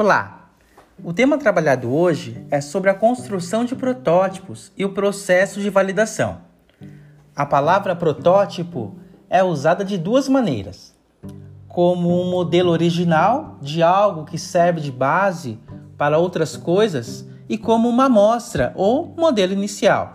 [0.00, 0.52] Olá!
[1.02, 6.38] O tema trabalhado hoje é sobre a construção de protótipos e o processo de validação.
[7.34, 8.94] A palavra protótipo
[9.28, 10.94] é usada de duas maneiras:
[11.66, 15.58] como um modelo original de algo que serve de base
[15.96, 20.12] para outras coisas e como uma amostra ou modelo inicial,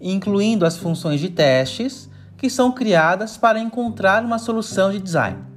[0.00, 5.47] incluindo as funções de testes que são criadas para encontrar uma solução de design.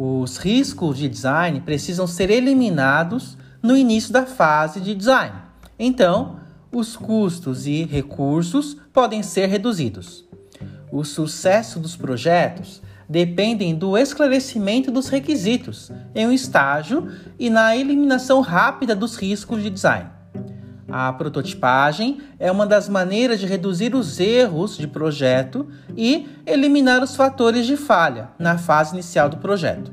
[0.00, 5.34] Os riscos de design precisam ser eliminados no início da fase de design.
[5.76, 6.38] Então,
[6.70, 10.24] os custos e recursos podem ser reduzidos.
[10.92, 18.40] O sucesso dos projetos dependem do esclarecimento dos requisitos em um estágio e na eliminação
[18.40, 20.17] rápida dos riscos de design.
[20.90, 27.14] A prototipagem é uma das maneiras de reduzir os erros de projeto e eliminar os
[27.14, 29.92] fatores de falha na fase inicial do projeto.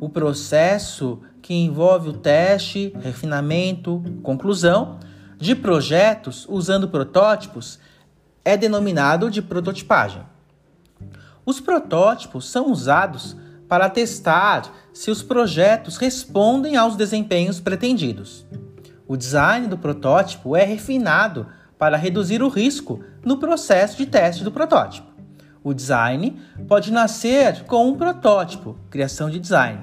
[0.00, 4.98] O processo que envolve o teste, refinamento, conclusão
[5.36, 7.78] de projetos usando protótipos
[8.42, 10.22] é denominado de prototipagem.
[11.44, 13.36] Os protótipos são usados
[13.68, 14.62] para testar
[14.94, 18.45] se os projetos respondem aos desempenhos pretendidos.
[19.08, 21.46] O design do protótipo é refinado
[21.78, 25.06] para reduzir o risco no processo de teste do protótipo.
[25.62, 29.80] O design pode nascer com um protótipo, criação de design,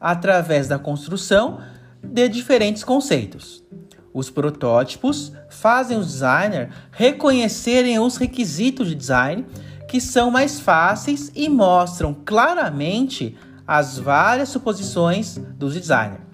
[0.00, 1.60] através da construção
[2.02, 3.64] de diferentes conceitos.
[4.12, 9.46] Os protótipos fazem os designers reconhecerem os requisitos de design
[9.88, 16.29] que são mais fáceis e mostram claramente as várias suposições dos designers.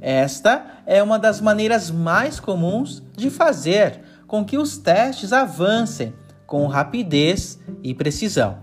[0.00, 6.12] Esta é uma das maneiras mais comuns de fazer com que os testes avancem
[6.46, 8.58] com rapidez e precisão.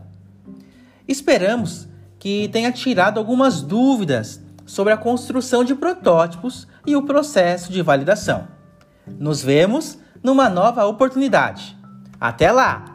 [1.07, 1.87] Esperamos
[2.17, 8.47] que tenha tirado algumas dúvidas sobre a construção de protótipos e o processo de validação.
[9.19, 11.77] Nos vemos numa nova oportunidade.
[12.19, 12.94] Até lá!